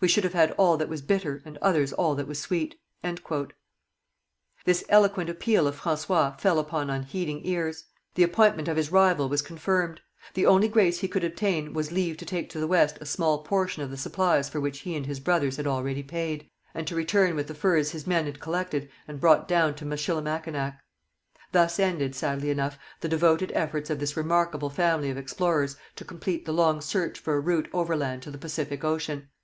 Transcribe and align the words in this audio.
We 0.00 0.08
should 0.08 0.24
have 0.24 0.32
had 0.32 0.52
all 0.52 0.78
that 0.78 0.88
was 0.88 1.02
bitter 1.02 1.42
and 1.44 1.58
others 1.58 1.92
all 1.92 2.14
that 2.14 2.26
was 2.26 2.38
sweet. 2.40 2.80
This 4.64 4.82
eloquent 4.88 5.28
appeal 5.28 5.66
of 5.66 5.78
François 5.82 6.40
fell 6.40 6.58
upon 6.58 6.88
unheeding 6.88 7.42
ears; 7.44 7.84
the 8.14 8.22
appointment 8.22 8.66
of 8.68 8.78
his 8.78 8.90
rival 8.90 9.28
was 9.28 9.42
confirmed. 9.42 10.00
The 10.32 10.46
only 10.46 10.68
grace 10.68 11.00
he 11.00 11.06
could 11.06 11.22
obtain 11.22 11.74
was 11.74 11.92
leave 11.92 12.16
to 12.16 12.24
take 12.24 12.48
to 12.48 12.58
the 12.58 12.66
West 12.66 12.96
a 13.02 13.04
small 13.04 13.42
portion 13.44 13.82
of 13.82 13.90
the 13.90 13.98
supplies 13.98 14.48
for 14.48 14.58
which 14.58 14.78
he 14.78 14.96
and 14.96 15.04
his 15.04 15.20
brothers 15.20 15.58
had 15.58 15.66
already 15.66 16.02
paid, 16.02 16.48
and 16.72 16.86
to 16.86 16.96
return 16.96 17.36
with 17.36 17.46
the 17.46 17.54
furs 17.54 17.90
his 17.90 18.06
men 18.06 18.24
had 18.24 18.40
collected 18.40 18.88
and 19.06 19.20
brought 19.20 19.46
down 19.46 19.74
to 19.74 19.84
Michilimackinac. 19.84 20.80
Thus 21.52 21.78
ended, 21.78 22.14
sadly 22.14 22.48
enough, 22.48 22.78
the 23.02 23.08
devoted 23.10 23.52
efforts 23.54 23.90
of 23.90 23.98
this 24.00 24.16
remarkable 24.16 24.70
family 24.70 25.10
of 25.10 25.18
explorers 25.18 25.76
to 25.96 26.06
complete 26.06 26.46
the 26.46 26.54
long 26.54 26.80
search 26.80 27.18
for 27.18 27.34
a 27.34 27.40
route 27.40 27.68
overland 27.74 28.22
to 28.22 28.30
the 28.30 28.38
Pacific 28.38 28.82
ocean. 28.82 29.28